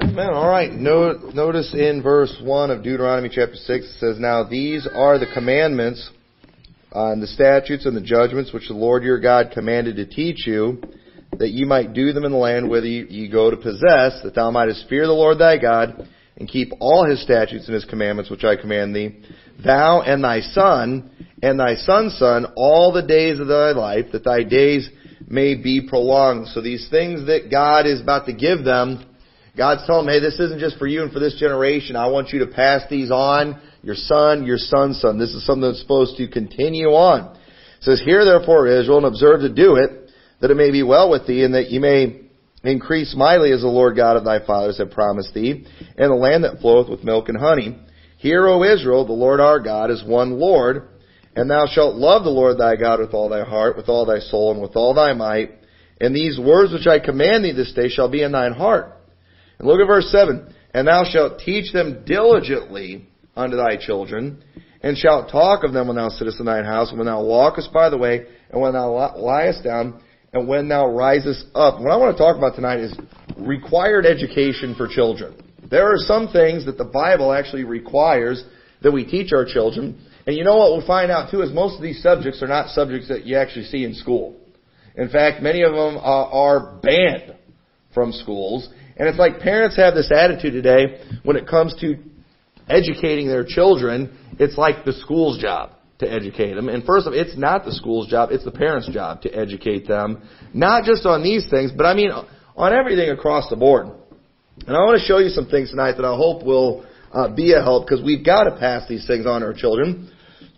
[0.00, 0.30] Amen.
[0.32, 0.72] All right.
[0.72, 5.26] No, notice in verse 1 of Deuteronomy chapter 6 it says, Now these are the
[5.34, 6.08] commandments
[6.94, 10.46] uh, and the statutes and the judgments which the Lord your God commanded to teach
[10.46, 10.82] you,
[11.36, 14.50] that ye might do them in the land whither ye go to possess, that thou
[14.50, 18.44] mightest fear the Lord thy God, and keep all his statutes and his commandments which
[18.44, 19.20] I command thee,
[19.62, 21.10] thou and thy son,
[21.42, 24.88] and thy son's son, all the days of thy life, that thy days
[25.28, 26.48] may be prolonged.
[26.48, 29.04] So these things that God is about to give them,
[29.56, 31.94] God's telling them, hey, this isn't just for you and for this generation.
[31.94, 35.18] I want you to pass these on, your son, your son's son.
[35.18, 37.34] This is something that's supposed to continue on.
[37.34, 41.10] It says, Hear therefore, Israel, and observe to do it, that it may be well
[41.10, 42.22] with thee, and that ye may
[42.64, 45.66] increase mightily as the Lord God of thy fathers have promised thee,
[45.98, 47.78] and the land that floweth with milk and honey.
[48.16, 50.88] Hear, O Israel, the Lord our God is one Lord,
[51.36, 54.20] and thou shalt love the Lord thy God with all thy heart, with all thy
[54.20, 55.50] soul, and with all thy might.
[56.00, 58.96] And these words which I command thee this day shall be in thine heart
[59.58, 60.54] and look at verse 7.
[60.74, 64.42] And thou shalt teach them diligently unto thy children,
[64.82, 67.72] and shalt talk of them when thou sittest in thine house, and when thou walkest
[67.72, 70.00] by the way, and when thou liest down,
[70.32, 71.80] and when thou risest up.
[71.80, 72.94] What I want to talk about tonight is
[73.36, 75.36] required education for children.
[75.70, 78.44] There are some things that the Bible actually requires
[78.82, 80.04] that we teach our children.
[80.26, 82.68] And you know what we'll find out too is most of these subjects are not
[82.70, 84.36] subjects that you actually see in school.
[84.96, 87.36] In fact, many of them are, are banned
[87.94, 88.68] from schools.
[89.02, 91.96] And it's like parents have this attitude today when it comes to
[92.68, 96.68] educating their children, it's like the school's job to educate them.
[96.68, 99.88] And first of all, it's not the school's job, it's the parents' job to educate
[99.88, 100.22] them.
[100.54, 103.88] Not just on these things, but I mean on everything across the board.
[104.68, 107.54] And I want to show you some things tonight that I hope will uh, be
[107.54, 110.12] a help because we've got to pass these things on to our children.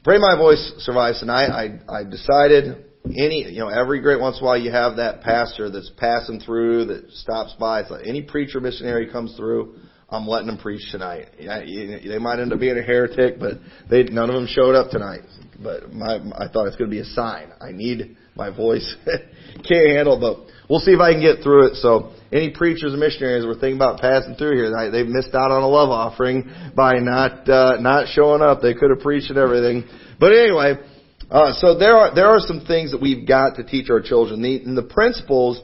[0.05, 1.49] Pray my voice survives tonight.
[1.49, 5.21] I, I decided any, you know, every great once in a while you have that
[5.21, 7.81] pastor that's passing through that stops by.
[7.81, 9.77] It's like any preacher missionary comes through,
[10.09, 11.29] I'm letting them preach tonight.
[11.39, 13.55] They might end up being a heretic, but
[13.91, 15.21] they none of them showed up tonight.
[15.63, 17.53] But my, I thought it's going to be a sign.
[17.61, 18.97] I need my voice
[19.69, 21.77] can't handle, it, but we'll see if I can get through it.
[21.77, 25.63] So any preachers and missionaries were thinking about passing through here, they've missed out on
[25.63, 28.61] a love offering by not uh, not showing up.
[28.63, 29.85] They could have preached and everything,
[30.19, 30.75] but anyway.
[31.31, 34.43] Uh, so there are there are some things that we've got to teach our children.
[34.43, 35.61] The, and the principles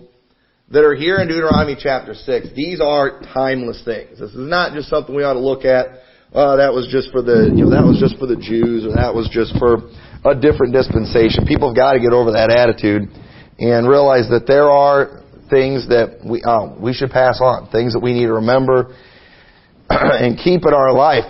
[0.70, 4.18] that are here in Deuteronomy chapter six, these are timeless things.
[4.18, 6.00] This is not just something we ought to look at.
[6.32, 8.94] Uh, that was just for the you know that was just for the Jews or
[8.94, 9.90] that was just for
[10.24, 11.44] a different dispensation.
[11.44, 13.10] People have got to get over that attitude
[13.58, 18.00] and realize that there are things that we uh, we should pass on, things that
[18.00, 18.96] we need to remember
[19.90, 21.26] and keep in our life.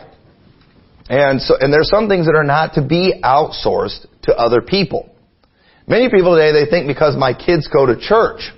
[1.08, 5.10] And so, and there's some things that are not to be outsourced to other people.
[5.86, 8.52] Many people today, they think because my kids go to church,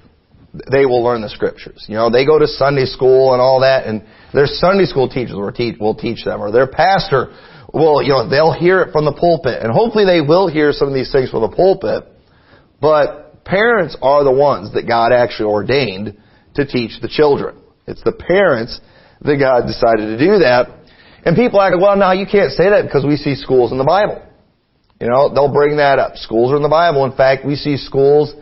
[0.70, 1.86] they will learn the scriptures.
[1.88, 5.34] You know, they go to Sunday school and all that, and their Sunday school teachers
[5.34, 7.32] will teach, will teach them, or their pastor
[7.72, 10.88] will, you know, they'll hear it from the pulpit, and hopefully they will hear some
[10.88, 12.04] of these things from the pulpit,
[12.80, 16.18] but parents are the ones that God actually ordained
[16.54, 17.56] to teach the children.
[17.86, 18.78] It's the parents
[19.22, 20.68] that God decided to do that.
[21.24, 23.84] And people act, well, now you can't say that because we see schools in the
[23.84, 24.20] Bible.
[25.02, 26.14] You know, they'll bring that up.
[26.14, 27.04] Schools are in the Bible.
[27.04, 28.32] In fact, we see schools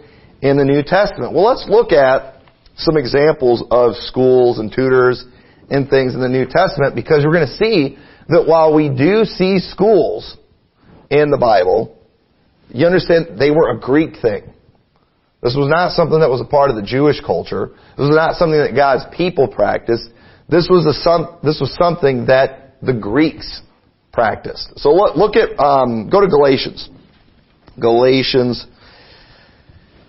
[0.43, 1.33] in the New Testament.
[1.33, 2.43] Well, let's look at
[2.77, 5.25] some examples of schools and tutors
[5.71, 7.97] and things in the New Testament because we're going to see
[8.29, 10.37] that while we do see schools
[11.09, 11.97] in the Bible,
[12.69, 14.53] you understand they were a Greek thing.
[15.43, 17.71] This was not something that was a part of the Jewish culture.
[17.97, 20.11] This was not something that God's people practiced.
[20.51, 20.93] This was a
[21.43, 23.63] this was something that the Greeks
[24.13, 24.73] practiced.
[24.77, 26.89] So look, at, um, go to Galatians.
[27.79, 28.67] Galatians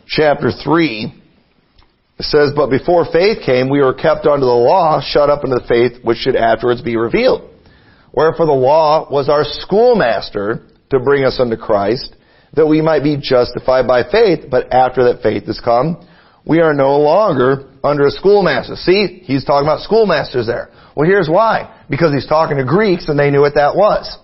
[0.07, 1.13] chapter 3.
[2.19, 5.57] It says, But before faith came, we were kept under the law, shut up into
[5.57, 7.49] the faith which should afterwards be revealed.
[8.13, 12.13] Wherefore the law was our schoolmaster to bring us unto Christ,
[12.53, 14.45] that we might be justified by faith.
[14.51, 16.05] But after that faith has come,
[16.45, 18.75] we are no longer under a schoolmaster.
[18.75, 20.69] See, he's talking about schoolmasters there.
[20.95, 21.80] Well, here's why.
[21.91, 24.17] Because he's talking to Greeks and they knew what that was.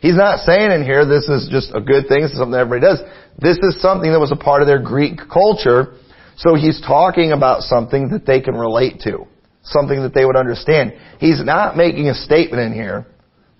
[0.00, 2.86] He's not saying in here this is just a good thing, this is something everybody
[2.86, 3.02] does.
[3.38, 5.94] This is something that was a part of their Greek culture.
[6.36, 9.26] So he's talking about something that they can relate to.
[9.62, 10.94] Something that they would understand.
[11.18, 13.06] He's not making a statement in here,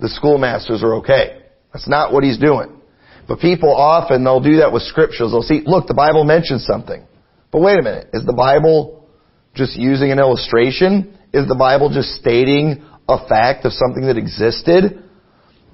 [0.00, 1.42] the schoolmasters are okay.
[1.72, 2.80] That's not what he's doing.
[3.28, 5.30] But people often, they'll do that with scriptures.
[5.30, 7.06] They'll see, look, the Bible mentions something.
[7.52, 9.08] But wait a minute, is the Bible
[9.54, 11.16] just using an illustration?
[11.32, 15.02] Is the Bible just stating a fact of something that existed?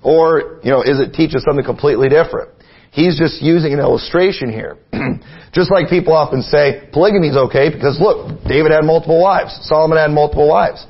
[0.03, 2.51] Or, you know, is it teaching something completely different?
[2.91, 4.79] He's just using an illustration here.
[5.53, 9.59] just like people often say, polygamy is okay because look, David had multiple wives.
[9.63, 10.87] Solomon had multiple wives.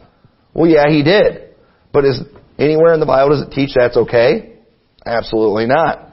[0.54, 1.54] Well, yeah, he did.
[1.92, 2.20] But is
[2.58, 4.58] anywhere in the Bible does it teach that's okay?
[5.04, 6.12] Absolutely not.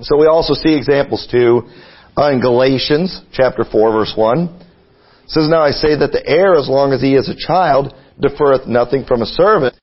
[0.00, 1.68] So we also see examples too
[2.16, 4.38] uh, in Galatians chapter 4 verse 1.
[5.24, 7.94] It says, Now I say that the heir, as long as he is a child,
[8.20, 9.74] deferreth nothing from a servant,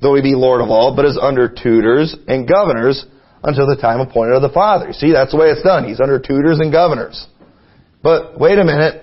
[0.00, 3.04] though he be Lord of all, but is under tutors and governors
[3.42, 4.92] until the time appointed of the Father.
[4.92, 5.86] See, that's the way it's done.
[5.86, 7.26] He's under tutors and governors.
[8.02, 9.02] But wait a minute.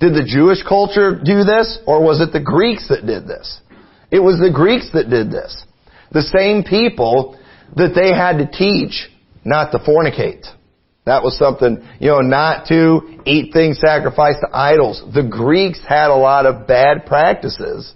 [0.00, 3.60] Did the Jewish culture do this, or was it the Greeks that did this?
[4.10, 5.64] It was the Greeks that did this.
[6.12, 7.38] The same people
[7.76, 9.10] that they had to teach
[9.44, 10.46] not to fornicate.
[11.10, 15.02] That was something, you know, not to eat things sacrificed to idols.
[15.12, 17.92] The Greeks had a lot of bad practices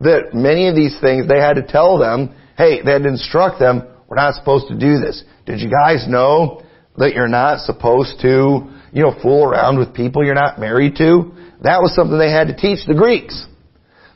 [0.00, 3.60] that many of these things they had to tell them, hey, they had to instruct
[3.60, 5.22] them, we're not supposed to do this.
[5.46, 6.64] Did you guys know
[6.98, 11.30] that you're not supposed to, you know, fool around with people you're not married to?
[11.62, 13.46] That was something they had to teach the Greeks.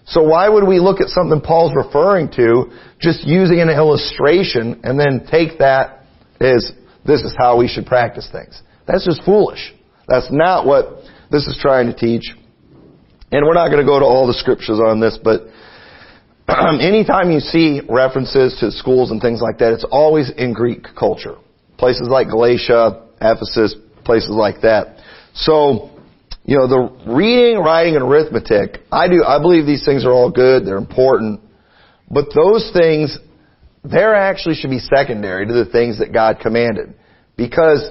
[0.04, 4.98] So why would we look at something Paul's referring to, just using an illustration, and
[4.98, 6.02] then take that
[6.40, 6.72] as
[7.06, 8.60] this is how we should practice things?
[8.86, 9.74] That's just foolish.
[10.08, 12.24] That's not what this is trying to teach.
[13.32, 15.42] And we're not going to go to all the scriptures on this, but
[16.80, 21.36] anytime you see references to schools and things like that, it's always in Greek culture.
[21.76, 23.74] Places like Galatia, Ephesus,
[24.04, 25.02] places like that.
[25.34, 25.90] So,
[26.44, 30.30] you know, the reading, writing, and arithmetic, I do, I believe these things are all
[30.30, 31.40] good, they're important,
[32.08, 33.18] but those things,
[33.90, 36.94] they actually should be secondary to the things that God commanded.
[37.36, 37.90] Because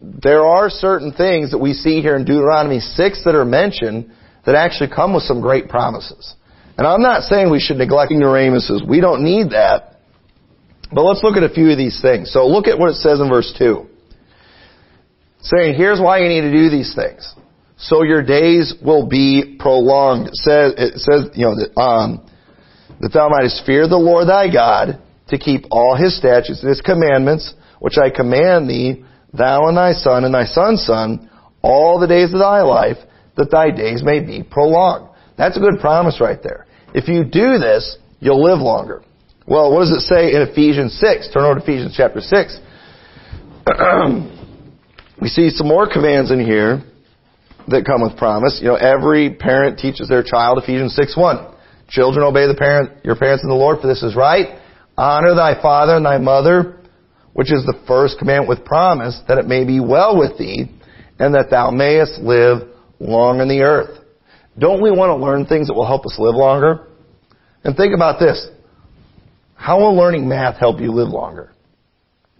[0.00, 4.10] there are certain things that we see here in Deuteronomy 6 that are mentioned
[4.44, 6.34] that actually come with some great promises.
[6.78, 8.82] And I'm not saying we should neglect ignoramuses.
[8.86, 9.96] We don't need that.
[10.92, 12.32] But let's look at a few of these things.
[12.32, 13.86] So look at what it says in verse 2.
[15.40, 17.34] Saying, here's why you need to do these things.
[17.78, 20.28] So your days will be prolonged.
[20.28, 22.30] It says, it says you know, um,
[23.00, 26.80] that thou mightest fear the Lord thy God to keep all his statutes and his
[26.80, 31.30] commandments, which I command thee, thou and thy son and thy son's son,
[31.62, 32.98] all the days of thy life,
[33.36, 35.08] that thy days may be prolonged.
[35.36, 36.66] That's a good promise right there.
[36.94, 39.02] If you do this, you'll live longer.
[39.46, 41.28] Well, what does it say in Ephesians 6?
[41.32, 42.58] Turn over to Ephesians chapter 6.
[45.20, 46.82] we see some more commands in here
[47.68, 48.58] that come with promise.
[48.60, 51.54] You know, every parent teaches their child Ephesians 6 1.
[51.88, 54.58] Children, obey the parent, your parents in the Lord, for this is right.
[54.96, 56.80] Honor thy father and thy mother,
[57.32, 60.70] which is the first commandment with promise, that it may be well with thee,
[61.18, 62.68] and that thou mayest live
[62.98, 64.02] long in the earth.
[64.58, 66.86] Don't we want to learn things that will help us live longer?
[67.62, 68.48] And think about this.
[69.54, 71.52] How will learning math help you live longer?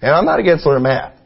[0.01, 1.19] And I'm not against learning math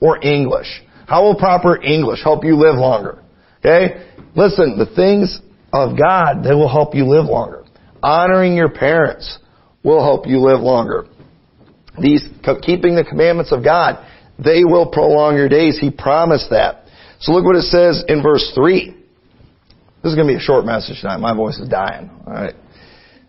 [0.00, 0.68] or English.
[1.06, 3.22] How will proper English help you live longer?
[3.60, 4.06] Okay?
[4.36, 5.40] Listen, the things
[5.72, 7.57] of God, they will help you live longer.
[8.02, 9.38] Honoring your parents
[9.82, 11.06] will help you live longer.
[12.00, 12.26] These,
[12.62, 14.04] keeping the commandments of God,
[14.38, 15.78] they will prolong your days.
[15.80, 16.84] He promised that.
[17.20, 18.94] So look what it says in verse 3.
[20.02, 21.18] This is going to be a short message tonight.
[21.18, 22.08] My voice is dying.
[22.24, 22.54] All right.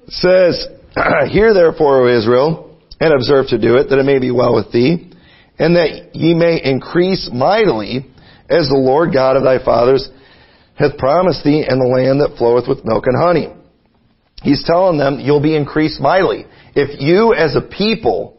[0.05, 0.67] It says,
[1.31, 4.71] Hear therefore, O Israel, and observe to do it, that it may be well with
[4.71, 5.11] thee,
[5.57, 8.05] and that ye may increase mightily,
[8.49, 10.09] as the Lord God of thy fathers
[10.75, 13.53] hath promised thee in the land that floweth with milk and honey.
[14.41, 16.45] He's telling them you'll be increased mightily.
[16.75, 18.37] If you as a people,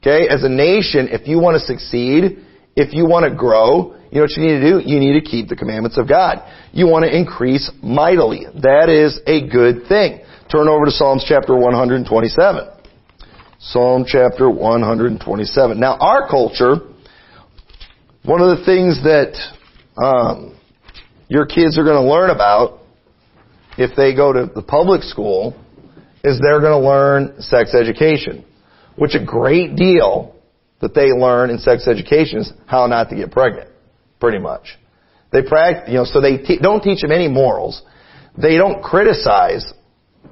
[0.00, 2.38] okay, as a nation, if you want to succeed,
[2.76, 4.80] if you want to grow, you know what you need to do?
[4.84, 6.42] You need to keep the commandments of God.
[6.72, 8.46] You want to increase mightily.
[8.62, 10.20] That is a good thing.
[10.50, 12.68] Turn over to Psalms chapter 127.
[13.58, 15.80] Psalm chapter 127.
[15.80, 16.76] Now, our culture,
[18.22, 19.32] one of the things that
[19.96, 20.58] um,
[21.28, 22.81] your kids are going to learn about
[23.78, 25.54] if they go to the public school
[26.24, 28.44] is they're going to learn sex education,
[28.96, 30.34] which a great deal
[30.80, 33.70] that they learn in sex education is how not to get pregnant
[34.20, 34.78] pretty much.
[35.32, 37.82] They practice, you know, so they te- don't teach them any morals.
[38.36, 39.72] They don't criticize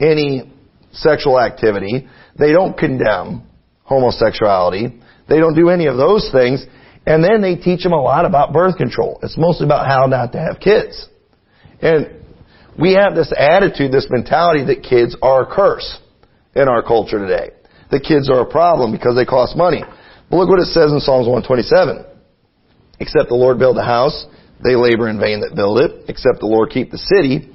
[0.01, 0.53] any
[0.93, 2.09] sexual activity.
[2.39, 3.43] They don't condemn
[3.83, 5.01] homosexuality.
[5.29, 6.65] They don't do any of those things.
[7.07, 9.19] And then they teach them a lot about birth control.
[9.23, 11.09] It's mostly about how not to have kids.
[11.81, 12.20] And
[12.81, 15.99] we have this attitude, this mentality that kids are a curse
[16.55, 17.51] in our culture today.
[17.91, 19.83] The kids are a problem because they cost money.
[20.31, 22.07] But look what it says in Psalms 127.
[23.01, 24.27] Except the Lord build a house,
[24.63, 26.09] they labor in vain that build it.
[26.09, 27.51] Except the Lord keep the city,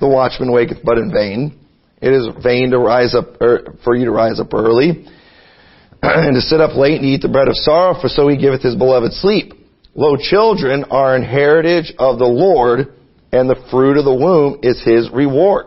[0.00, 1.58] the watchman waketh but in vain.
[2.00, 5.06] It is vain to rise up, er, for you to rise up early,
[6.02, 8.62] and to sit up late and eat the bread of sorrow, for so he giveth
[8.62, 9.52] his beloved sleep.
[9.94, 12.94] Lo, children are an heritage of the Lord,
[13.34, 15.66] and the fruit of the womb is his reward.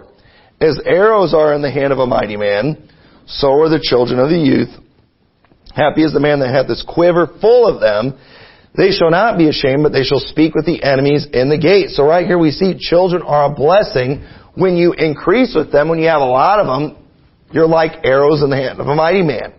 [0.62, 2.90] As arrows are in the hand of a mighty man,
[3.28, 4.72] so are the children of the youth.
[5.76, 8.18] Happy is the man that hath this quiver full of them.
[8.76, 11.90] They shall not be ashamed, but they shall speak with the enemies in the gate.
[11.92, 14.26] So right here we see children are a blessing.
[14.56, 17.04] When you increase with them, when you have a lot of them,
[17.52, 19.54] you're like arrows in the hand of a mighty man.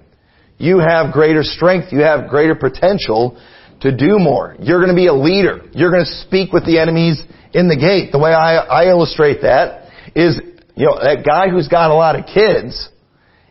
[0.57, 1.93] You have greater strength.
[1.93, 3.39] You have greater potential
[3.83, 4.57] to do more.
[4.59, 5.61] You're going to be a leader.
[5.73, 8.13] You're going to speak with the enemies in the gate.
[8.13, 10.41] The way I, I illustrate that is,
[10.77, 12.89] you know, that guy who's got a lot of kids,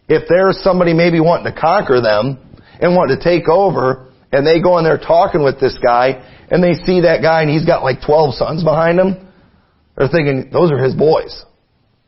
[0.08, 2.40] if there's somebody maybe wanting to conquer them
[2.80, 6.64] and wanting to take over, and they go in there talking with this guy, and
[6.64, 9.28] they see that guy and he's got like 12 sons behind him,
[9.98, 11.44] they're thinking, those are his boys.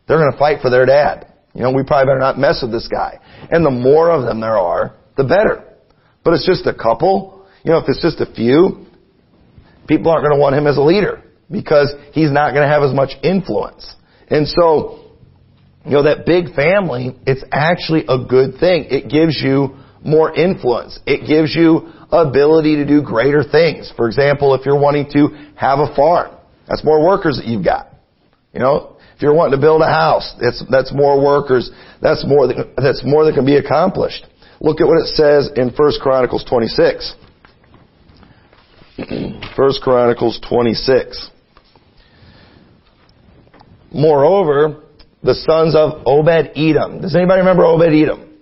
[0.08, 1.34] They're going to fight for their dad.
[1.54, 3.20] You know, we probably better not mess with this guy.
[3.50, 5.66] And the more of them there are, the better.
[6.24, 7.48] But it's just a couple.
[7.64, 8.86] You know, if it's just a few,
[9.88, 12.84] people aren't going to want him as a leader because he's not going to have
[12.84, 13.96] as much influence.
[14.30, 15.00] And so,
[15.86, 18.88] you know, that big family, it's actually a good thing.
[18.90, 21.00] It gives you more influence.
[21.06, 23.92] It gives you ability to do greater things.
[23.96, 26.36] For example, if you're wanting to have a farm,
[26.68, 27.88] that's more workers that you've got.
[28.54, 31.70] You know, if you're wanting to build a house, that's, that's more workers.
[32.02, 34.26] That's more, that, that's more that can be accomplished.
[34.62, 37.16] Look at what it says in 1 Chronicles 26.
[39.58, 41.30] 1 Chronicles 26.
[43.92, 44.84] Moreover,
[45.24, 47.02] the sons of Obed Edom.
[47.02, 48.38] Does anybody remember Obed Edom?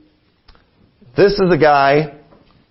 [1.16, 2.20] This is the guy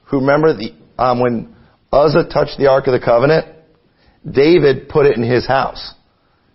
[0.05, 1.55] who remember the um, when
[1.93, 3.47] Uzzah touched the Ark of the Covenant.
[4.29, 5.95] David put it in his house,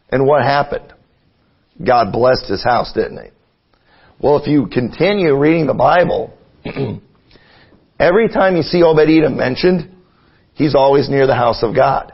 [0.09, 0.93] and what happened?
[1.85, 3.29] God blessed his house, didn't he?
[4.19, 6.37] Well, if you continue reading the Bible,
[7.99, 9.89] every time you see Obed Edom mentioned,
[10.53, 12.13] he's always near the house of God.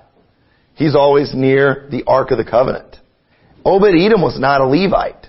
[0.76, 2.98] He's always near the Ark of the Covenant.
[3.68, 5.28] Obed Edom was not a Levite.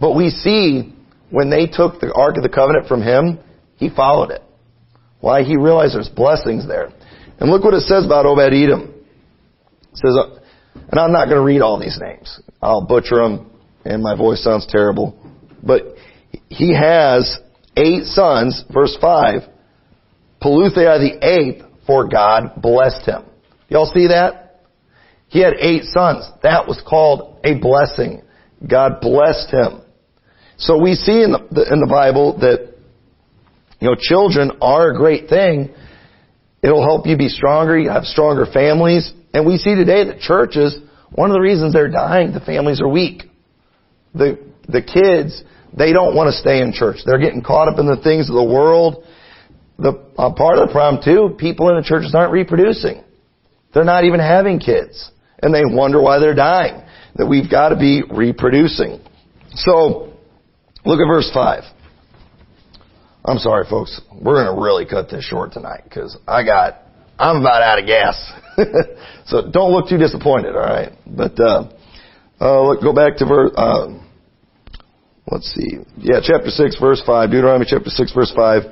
[0.00, 0.92] But we see
[1.30, 3.38] when they took the Ark of the Covenant from him,
[3.76, 4.42] he followed it.
[5.20, 5.44] Why?
[5.44, 6.90] He realized there's blessings there.
[7.38, 8.94] And look what it says about Obed Edom.
[9.92, 10.40] It says, uh,
[10.90, 12.40] and I'm not going to read all these names.
[12.60, 13.48] I'll butcher them,
[13.84, 15.16] and my voice sounds terrible.
[15.62, 15.82] But
[16.48, 17.38] he has
[17.76, 19.42] eight sons, verse 5.
[20.42, 23.24] Peulthai the eighth, for God blessed him.
[23.68, 24.47] Y'all see that?
[25.28, 26.28] He had eight sons.
[26.42, 28.22] That was called a blessing.
[28.66, 29.82] God blessed him.
[30.56, 32.74] So we see in the, in the Bible that,
[33.78, 35.72] you know, children are a great thing.
[36.62, 37.78] It'll help you be stronger.
[37.78, 39.12] You have stronger families.
[39.32, 40.76] And we see today that churches,
[41.12, 43.22] one of the reasons they're dying, the families are weak.
[44.14, 45.44] The, the kids,
[45.76, 46.96] they don't want to stay in church.
[47.04, 49.04] They're getting caught up in the things of the world.
[49.78, 53.04] The uh, part of the problem too, people in the churches aren't reproducing.
[53.72, 56.82] They're not even having kids and they wonder why they're dying.
[57.16, 59.00] That we've got to be reproducing.
[59.54, 60.12] So,
[60.84, 61.64] look at verse 5.
[63.24, 64.00] I'm sorry, folks.
[64.12, 66.82] We're going to really cut this short tonight because I got,
[67.18, 68.32] I'm about out of gas.
[69.26, 70.92] so don't look too disappointed, alright?
[71.06, 71.70] But, uh,
[72.40, 73.88] uh, look, go back to verse, uh,
[75.30, 75.78] let's see.
[75.98, 77.30] Yeah, chapter 6, verse 5.
[77.30, 78.62] Deuteronomy chapter 6, verse 5.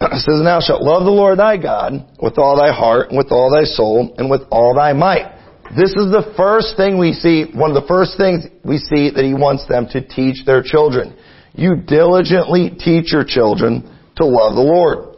[0.00, 3.30] It says, Thou shalt love the Lord thy God with all thy heart, and with
[3.30, 5.36] all thy soul, and with all thy might.
[5.76, 9.24] This is the first thing we see, one of the first things we see that
[9.24, 11.16] he wants them to teach their children.
[11.54, 13.82] You diligently teach your children
[14.16, 15.16] to love the Lord.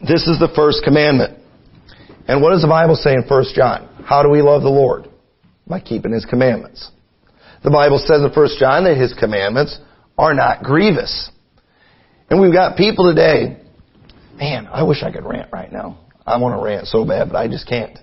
[0.00, 1.38] This is the first commandment.
[2.26, 4.04] And what does the Bible say in 1 John?
[4.04, 5.08] How do we love the Lord?
[5.66, 6.90] By keeping His commandments.
[7.64, 9.78] The Bible says in 1 John that His commandments
[10.16, 11.30] are not grievous.
[12.30, 13.58] And we've got people today,
[14.36, 15.98] man, I wish I could rant right now.
[16.26, 17.98] I want to rant so bad, but I just can't.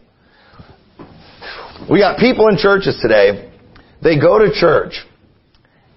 [1.89, 3.51] We got people in churches today,
[4.01, 4.95] they go to church,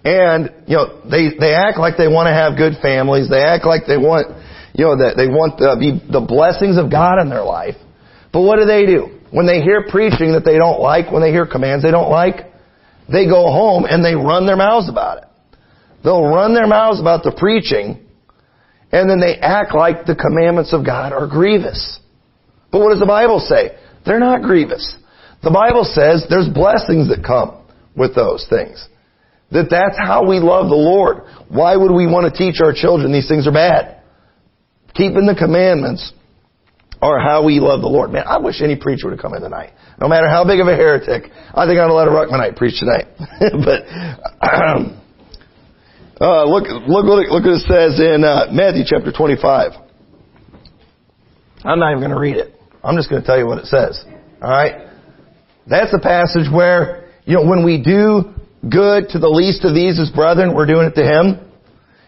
[0.05, 3.65] and, you know, they, they act like they want to have good families, they act
[3.65, 4.29] like they want,
[4.75, 7.77] you know, that they want the, be, the blessings of God in their life.
[8.33, 9.21] But what do they do?
[9.31, 12.53] When they hear preaching that they don't like, when they hear commands they don't like,
[13.11, 15.25] they go home and they run their mouths about it.
[16.05, 18.08] They'll run their mouths about the preaching
[18.93, 22.01] and then they act like the commandments of God are grievous.
[22.73, 23.77] But what does the Bible say?
[24.05, 24.97] They're not grievous.
[25.43, 27.65] The Bible says there's blessings that come
[27.95, 28.87] with those things.
[29.51, 31.25] That that's how we love the Lord.
[31.49, 34.03] Why would we want to teach our children these things are bad?
[34.95, 36.13] Keeping the commandments
[37.01, 38.11] are how we love the Lord.
[38.11, 39.73] Man, I wish any preacher would have come in tonight.
[40.01, 41.31] No matter how big of a heretic.
[41.55, 43.07] I think I'm going to let a Ruckmanite preach tonight.
[43.65, 43.87] but,
[46.21, 49.73] uh, look, look, look, look what it says in uh, Matthew chapter 25.
[51.65, 52.55] I'm not even going to read it.
[52.83, 54.05] I'm just going to tell you what it says.
[54.43, 54.89] All right?
[55.67, 58.35] That's the passage where You know, when we do
[58.69, 61.45] good to the least of these as brethren, we're doing it to Him.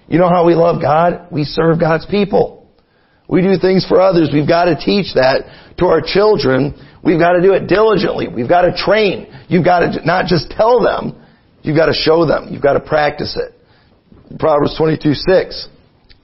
[0.08, 1.28] You know how we love God?
[1.30, 2.66] We serve God's people.
[3.28, 4.30] We do things for others.
[4.32, 6.74] We've got to teach that to our children.
[7.04, 8.26] We've got to do it diligently.
[8.26, 9.30] We've got to train.
[9.48, 11.14] You've got to not just tell them,
[11.62, 12.48] you've got to show them.
[12.50, 13.54] You've got to practice it.
[14.38, 15.68] Proverbs 22, 6.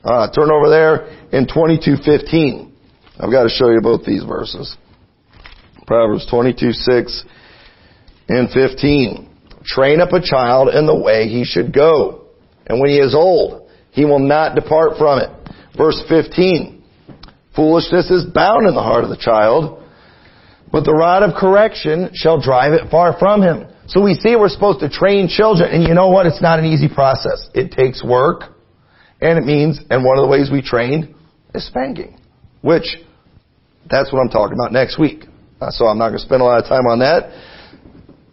[0.05, 2.71] Uh, turn over there in 22:15.
[3.19, 4.77] I've got to show you both these verses.
[5.87, 7.25] Proverbs 22, 6
[8.29, 9.29] and 15.
[9.65, 12.27] Train up a child in the way he should go.
[12.67, 15.31] And when he is old, he will not depart from it.
[15.77, 16.85] Verse 15.
[17.55, 19.83] Foolishness is bound in the heart of the child,
[20.71, 23.67] but the rod of correction shall drive it far from him.
[23.89, 26.27] So we see we're supposed to train children, and you know what?
[26.27, 27.49] It's not an easy process.
[27.55, 28.43] It takes work,
[29.21, 31.15] and it means, and one of the ways we train
[31.55, 32.19] is spanking,
[32.63, 32.99] which
[33.89, 35.25] that's what I'm talking about next week.
[35.61, 37.31] Uh, so I'm not going to spend a lot of time on that.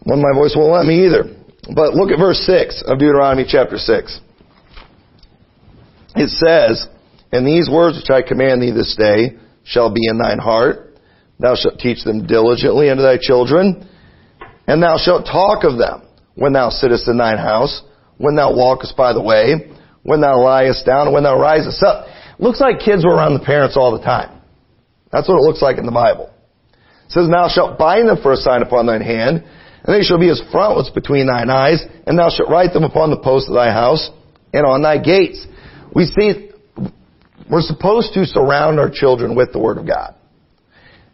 [0.04, 1.24] One, my voice won't let me either.
[1.74, 4.20] But look at verse 6 of Deuteronomy chapter 6.
[6.16, 6.88] It says,
[7.32, 10.98] And these words which I command thee this day shall be in thine heart.
[11.40, 13.88] Thou shalt teach them diligently unto thy children,
[14.68, 16.04] and thou shalt talk of them
[16.36, 17.84] when thou sittest in thine house,
[18.18, 19.72] when thou walkest by the way,
[20.04, 22.08] when thou liest down, and when thou risest up.
[22.40, 24.42] Looks like kids were around the parents all the time.
[25.12, 26.34] That's what it looks like in the Bible.
[27.06, 29.44] It says, Thou shalt bind them for a sign upon thine hand,
[29.84, 33.12] and they shall be as frontlets between thine eyes, and thou shalt write them upon
[33.12, 34.10] the posts of thy house
[34.54, 35.46] and on thy gates.
[35.94, 36.50] We see
[37.50, 40.16] we're supposed to surround our children with the Word of God.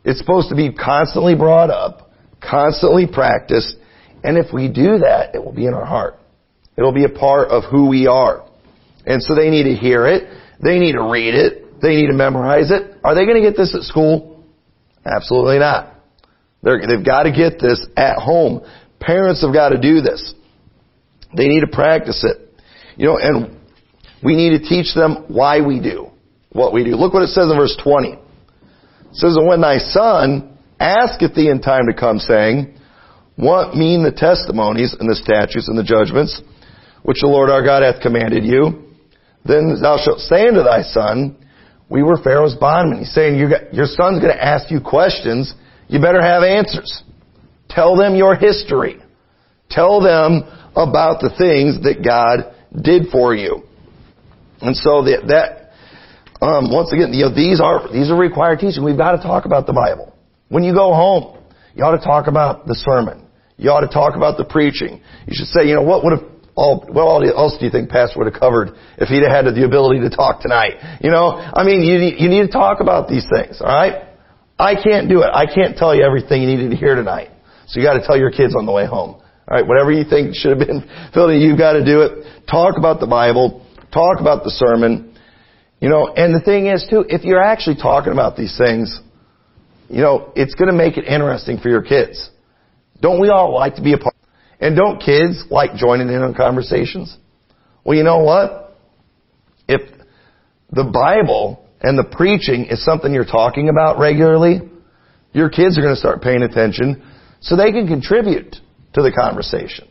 [0.05, 2.08] It's supposed to be constantly brought up,
[2.41, 3.75] constantly practiced,
[4.23, 6.15] and if we do that, it will be in our heart.
[6.77, 8.45] It'll be a part of who we are.
[9.05, 10.29] And so they need to hear it.
[10.63, 11.81] They need to read it.
[11.81, 12.97] They need to memorize it.
[13.03, 14.43] Are they going to get this at school?
[15.05, 15.95] Absolutely not.
[16.61, 18.61] They're, they've got to get this at home.
[18.99, 20.33] Parents have got to do this.
[21.35, 22.61] They need to practice it.
[22.97, 23.57] You know, and
[24.23, 26.09] we need to teach them why we do
[26.51, 26.91] what we do.
[26.91, 28.09] Look what it says in verse 20.
[28.09, 28.19] It
[29.13, 32.77] says, when thy son asketh thee in time to come, saying,
[33.35, 36.41] What mean the testimonies and the statutes and the judgments
[37.03, 38.85] which the Lord our God hath commanded you?
[39.45, 41.37] Then thou shalt say unto thy son,
[41.89, 42.99] We were Pharaoh's bondmen.
[42.99, 45.53] He's saying, Your son's going to ask you questions
[45.89, 47.03] you better have answers.
[47.67, 49.01] Tell them your history.
[49.69, 50.43] Tell them
[50.75, 53.63] about the things that God did for you.
[54.61, 58.83] And so that, that um, once again, you know, these are these are required teaching.
[58.83, 60.15] We've got to talk about the Bible.
[60.49, 61.37] When you go home,
[61.73, 63.25] you ought to talk about the sermon.
[63.57, 65.01] You ought to talk about the preaching.
[65.27, 68.19] You should say, you know, what would have all, what else do you think Pastor
[68.19, 70.99] would have covered if he'd had the ability to talk tonight?
[70.99, 74.11] You know, I mean, you need, you need to talk about these things, alright?
[74.59, 75.31] I can't do it.
[75.31, 77.29] I can't tell you everything you needed to hear tonight.
[77.67, 79.21] So you gotta tell your kids on the way home.
[79.47, 80.83] Alright, whatever you think should have been
[81.13, 82.45] filled in, you've gotta do it.
[82.51, 83.65] Talk about the Bible.
[83.93, 85.15] Talk about the sermon.
[85.79, 88.99] You know, and the thing is too, if you're actually talking about these things,
[89.89, 92.29] you know, it's gonna make it interesting for your kids.
[93.01, 94.15] Don't we all like to be a part?
[94.59, 97.17] And don't kids like joining in on conversations?
[97.83, 98.77] Well, you know what?
[99.67, 99.81] If
[100.71, 104.61] the Bible and the preaching is something you're talking about regularly,
[105.31, 107.03] your kids are going to start paying attention
[107.39, 108.55] so they can contribute
[108.93, 109.87] to the conversation.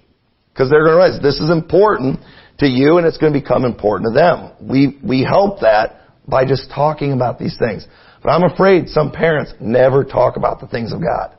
[0.53, 2.21] Because they're going to realize this is important
[2.59, 4.69] to you and it's going to become important to them.
[4.69, 7.87] We, we help that by just talking about these things.
[8.23, 11.37] But I'm afraid some parents never talk about the things of God.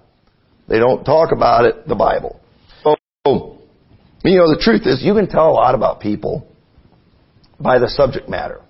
[0.68, 2.40] They don't talk about it, the Bible.
[2.84, 6.48] So, you know, the truth is you can tell a lot about people
[7.60, 8.62] by the subject matter.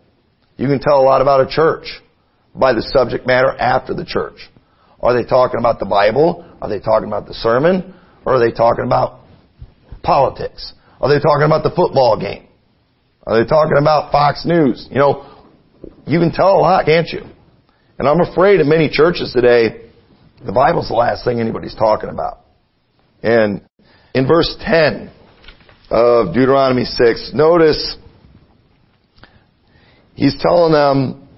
[0.58, 2.02] You can tell a lot about a church
[2.56, 4.50] by the subject matter after the church.
[5.02, 6.46] Are they talking about the Bible?
[6.62, 7.94] Are they talking about the sermon?
[8.26, 9.22] Or are they talking about
[10.04, 10.74] politics?
[11.00, 12.48] Are they talking about the football game?
[13.26, 14.88] Are they talking about Fox News?
[14.90, 15.46] You know,
[16.06, 17.22] you can tell a lot, can't you?
[18.00, 19.90] And I'm afraid in many churches today,
[20.44, 22.40] the Bible's the last thing anybody's talking about.
[23.22, 23.62] And
[24.14, 25.12] in verse 10
[25.92, 27.98] of Deuteronomy 6, notice
[30.20, 31.30] He's telling them,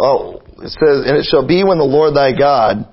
[0.00, 2.88] oh, it says, and it shall be when the Lord thy God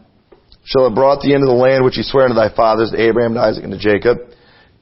[0.66, 3.34] shall have brought thee into the land which he sware unto thy fathers, to Abraham,
[3.34, 4.20] to Isaac, and to Jacob,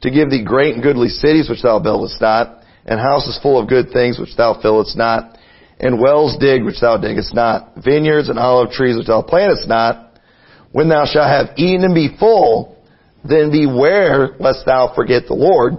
[0.02, 3.70] to give thee great and goodly cities which thou buildest not, and houses full of
[3.70, 5.38] good things which thou fillest not,
[5.82, 10.14] and wells digged which thou diggest not, vineyards and olive trees which thou plantest not,
[10.72, 12.78] when thou shalt have eaten and be full,
[13.28, 15.74] then beware lest thou forget the Lord,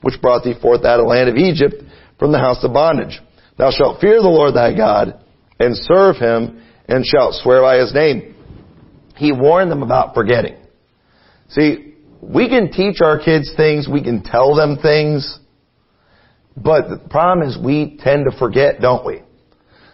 [0.00, 1.74] which brought thee forth out of the land of Egypt
[2.18, 3.20] from the house of bondage.
[3.58, 5.22] Thou shalt fear the Lord thy God
[5.58, 8.36] and serve him and shalt swear by his name.
[9.16, 10.56] He warned them about forgetting.
[11.50, 15.38] See, we can teach our kids things, we can tell them things,
[16.56, 19.22] but the problem is we tend to forget, don't we?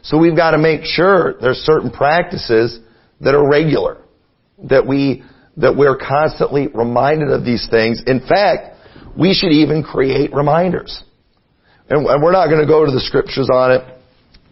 [0.04, 2.78] So we've got to make sure there's certain practices
[3.20, 3.98] that are regular,
[4.64, 5.24] that we,
[5.56, 8.02] that we're constantly reminded of these things.
[8.06, 8.76] In fact,
[9.18, 11.02] we should even create reminders.
[11.88, 13.98] And we're not going to go to the scriptures on it,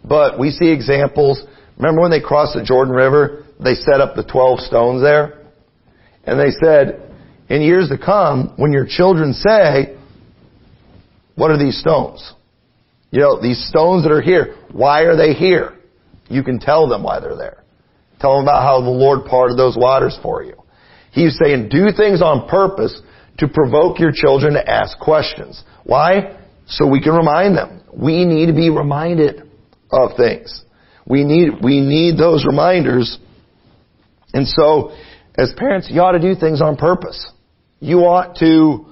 [0.05, 1.43] but we see examples.
[1.77, 3.45] Remember when they crossed the Jordan River?
[3.63, 5.47] They set up the 12 stones there?
[6.25, 7.11] And they said,
[7.49, 9.99] in years to come, when your children say,
[11.35, 12.33] what are these stones?
[13.13, 15.75] You know, these stones that are here, why are they here?
[16.29, 17.63] You can tell them why they're there.
[18.21, 20.55] Tell them about how the Lord parted those waters for you.
[21.13, 23.01] He's saying do things on purpose
[23.39, 25.63] to provoke your children to ask questions.
[25.85, 26.39] Why?
[26.67, 27.83] So we can remind them.
[27.93, 29.43] We need to be reminded
[29.91, 30.63] of things.
[31.07, 33.19] We need, we need those reminders.
[34.33, 34.93] And so,
[35.37, 37.31] as parents, you ought to do things on purpose.
[37.81, 38.87] You ought to,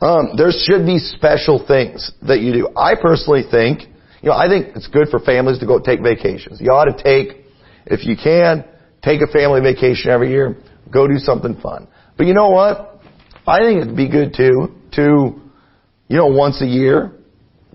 [0.00, 2.68] um, there should be special things that you do.
[2.76, 3.82] I personally think,
[4.22, 6.60] you know, I think it's good for families to go take vacations.
[6.60, 7.44] You ought to take,
[7.86, 8.64] if you can,
[9.02, 10.56] take a family vacation every year.
[10.90, 11.86] Go do something fun.
[12.16, 13.00] But you know what?
[13.46, 15.40] I think it'd be good too, to,
[16.08, 17.12] you know, once a year,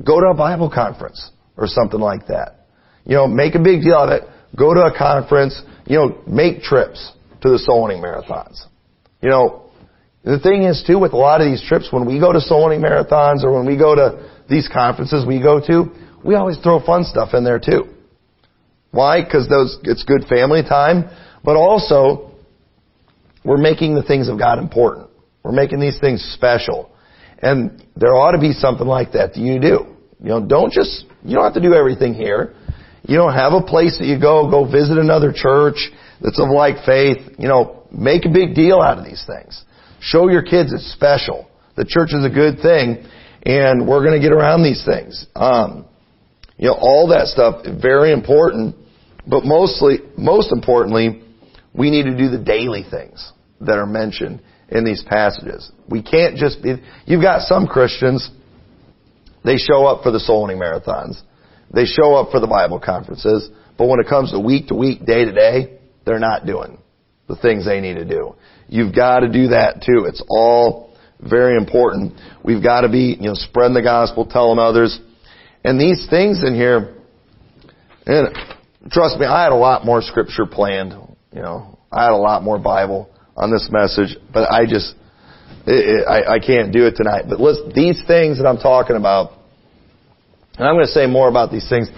[0.04, 2.68] go to a Bible conference or something like that.
[3.06, 4.24] You know, make a big deal of it.
[4.58, 5.62] Go to a conference.
[5.86, 7.12] You know, make trips
[7.42, 8.66] to the soul winning marathons.
[9.22, 9.65] You know,
[10.26, 12.66] the thing is too with a lot of these trips, when we go to soul
[12.66, 15.92] winning marathons or when we go to these conferences we go to,
[16.24, 17.94] we always throw fun stuff in there too.
[18.92, 19.24] Why?
[19.24, 21.10] Because those, it's good family time,
[21.44, 22.32] but also,
[23.44, 25.10] we're making the things of God important.
[25.44, 26.90] We're making these things special.
[27.40, 29.96] And there ought to be something like that that you do.
[30.20, 32.56] You know, don't just, you don't have to do everything here.
[33.04, 36.84] You don't have a place that you go, go visit another church that's of like
[36.86, 37.18] faith.
[37.38, 39.64] You know, make a big deal out of these things.
[40.00, 41.48] Show your kids it's special.
[41.76, 43.06] The church is a good thing,
[43.44, 45.26] and we're going to get around these things.
[45.36, 45.86] Um,
[46.58, 48.76] you know, all that stuff is very important,
[49.28, 51.22] but mostly, most importantly,
[51.74, 53.32] we need to do the daily things
[53.62, 55.70] that are mentioned in these passages.
[55.90, 56.76] We can't just be.
[57.06, 58.30] You've got some Christians.
[59.44, 61.22] They show up for the soul winning marathons.
[61.74, 65.06] They show up for the Bible conferences, but when it comes to week to week,
[65.06, 66.78] day to day, they're not doing
[67.28, 68.36] the things they need to do.
[68.68, 70.06] You've got to do that too.
[70.06, 72.14] It's all very important.
[72.44, 75.00] We've got to be, you know, spreading the gospel, telling others.
[75.64, 76.96] And these things in here,
[78.06, 78.36] and
[78.92, 80.94] trust me, I had a lot more scripture planned.
[81.34, 84.96] You know, I had a lot more Bible on this message, but I just,
[85.66, 87.24] it, it, I, I can't do it tonight.
[87.28, 89.32] But listen, these things that I'm talking about,
[90.58, 91.90] and I'm going to say more about these things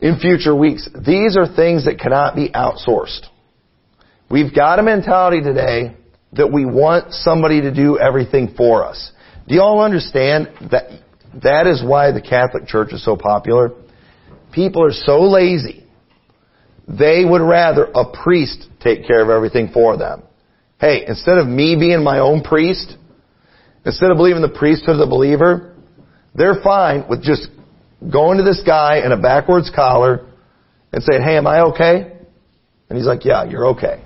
[0.00, 0.88] in future weeks.
[0.94, 3.26] These are things that cannot be outsourced.
[4.30, 5.96] We've got a mentality today
[6.34, 9.10] that we want somebody to do everything for us.
[9.48, 10.84] Do you all understand that
[11.42, 13.72] that is why the Catholic Church is so popular?
[14.52, 15.84] People are so lazy.
[16.86, 20.22] They would rather a priest take care of everything for them.
[20.80, 22.96] Hey, instead of me being my own priest,
[23.84, 25.74] instead of believing the priesthood of the believer,
[26.36, 27.48] they're fine with just
[28.00, 30.28] going to this guy in a backwards collar
[30.92, 32.12] and saying, hey, am I okay?
[32.88, 34.04] And he's like, yeah, you're okay.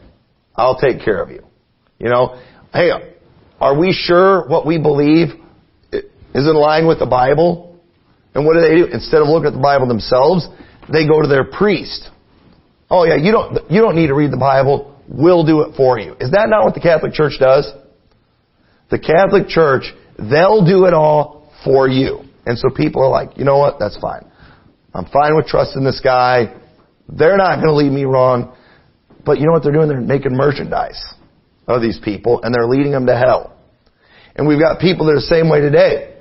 [0.56, 1.44] I'll take care of you.
[1.98, 2.40] You know,
[2.72, 2.90] hey,
[3.60, 5.28] are we sure what we believe
[5.92, 7.80] is in line with the Bible?
[8.34, 8.86] And what do they do?
[8.92, 10.48] Instead of looking at the Bible themselves,
[10.92, 12.10] they go to their priest.
[12.90, 15.00] Oh yeah, you don't, you don't need to read the Bible.
[15.08, 16.14] We'll do it for you.
[16.20, 17.70] Is that not what the Catholic Church does?
[18.90, 19.84] The Catholic Church,
[20.18, 22.20] they'll do it all for you.
[22.46, 23.78] And so people are like, you know what?
[23.78, 24.30] That's fine.
[24.92, 26.54] I'm fine with trusting this guy.
[27.08, 28.56] They're not going to lead me wrong.
[29.24, 29.88] But you know what they're doing?
[29.88, 31.02] They're making merchandise
[31.66, 33.56] of these people and they're leading them to hell.
[34.36, 36.16] And we've got people that are the same way today.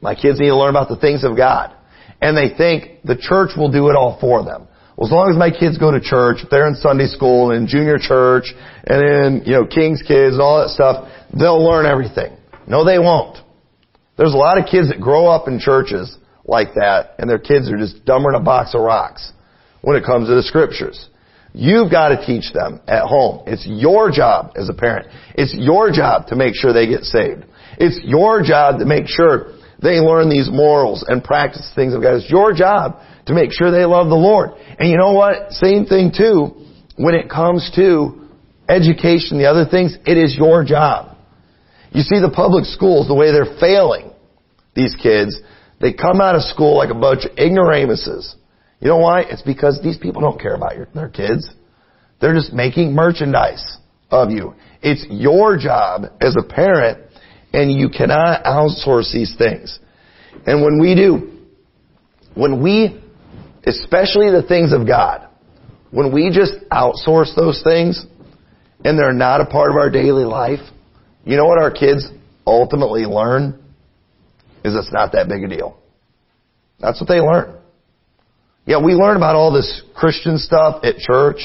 [0.00, 1.74] My kids need to learn about the things of God.
[2.20, 4.68] And they think the church will do it all for them.
[4.96, 7.98] Well, as long as my kids go to church, they're in Sunday school and junior
[7.98, 12.36] church and in, you know, King's Kids and all that stuff, they'll learn everything.
[12.66, 13.36] No, they won't.
[14.16, 17.70] There's a lot of kids that grow up in churches like that and their kids
[17.70, 19.32] are just dumber than a box of rocks
[19.82, 21.08] when it comes to the scriptures.
[21.58, 23.44] You've got to teach them at home.
[23.46, 25.08] It's your job as a parent.
[25.36, 27.46] It's your job to make sure they get saved.
[27.78, 32.16] It's your job to make sure they learn these morals and practice things of God.
[32.16, 34.50] It's your job to make sure they love the Lord.
[34.78, 35.50] And you know what?
[35.52, 36.52] Same thing too,
[36.96, 38.28] when it comes to
[38.68, 41.16] education, the other things, it is your job.
[41.90, 44.10] You see the public schools, the way they're failing
[44.74, 45.40] these kids,
[45.80, 48.36] they come out of school like a bunch of ignoramuses.
[48.80, 49.22] You know why?
[49.22, 51.48] It's because these people don't care about your, their kids.
[52.20, 53.78] They're just making merchandise
[54.10, 54.54] of you.
[54.82, 56.98] It's your job as a parent
[57.52, 59.78] and you cannot outsource these things.
[60.46, 61.32] And when we do,
[62.34, 63.02] when we,
[63.66, 65.28] especially the things of God,
[65.90, 68.04] when we just outsource those things
[68.84, 70.60] and they're not a part of our daily life,
[71.24, 72.06] you know what our kids
[72.46, 73.62] ultimately learn?
[74.64, 75.78] Is it's not that big a deal.
[76.78, 77.56] That's what they learn.
[78.66, 81.38] Yeah, we learn about all this Christian stuff at church,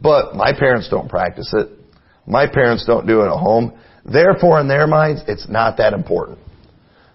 [0.00, 1.68] but my parents don't practice it.
[2.26, 3.78] My parents don't do it at home.
[4.04, 6.38] Therefore, in their minds, it's not that important.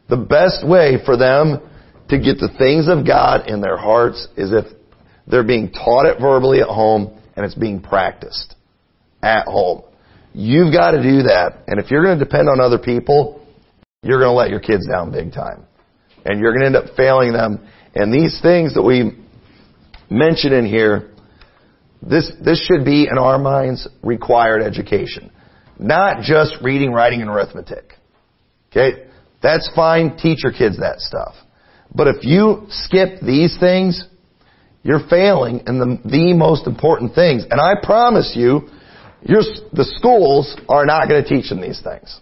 [0.07, 1.61] The best way for them
[2.09, 4.65] to get the things of God in their hearts is if
[5.27, 8.55] they're being taught it verbally at home and it's being practiced
[9.21, 9.83] at home.
[10.33, 11.63] You've got to do that.
[11.67, 13.45] And if you're going to depend on other people,
[14.03, 15.65] you're going to let your kids down big time.
[16.25, 17.67] And you're going to end up failing them.
[17.95, 19.17] And these things that we
[20.09, 21.11] mention in here,
[22.01, 25.31] this, this should be in our minds required education.
[25.77, 27.93] Not just reading, writing, and arithmetic.
[28.71, 29.07] Okay?
[29.41, 30.17] That's fine.
[30.17, 31.35] Teach your kids that stuff.
[31.93, 34.05] But if you skip these things,
[34.83, 37.45] you're failing in the, the most important things.
[37.49, 38.69] And I promise you,
[39.23, 42.19] the schools are not going to teach them these things.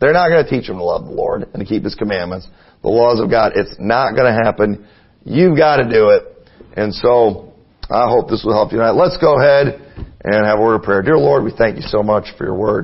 [0.00, 2.48] They're not going to teach them to love the Lord and to keep His commandments,
[2.82, 3.52] the laws of God.
[3.54, 4.88] It's not going to happen.
[5.24, 6.48] You've got to do it.
[6.76, 7.52] And so,
[7.90, 8.92] I hope this will help you tonight.
[8.92, 9.80] Let's go ahead
[10.22, 11.02] and have a word of prayer.
[11.02, 12.78] Dear Lord, we thank you so much for your word.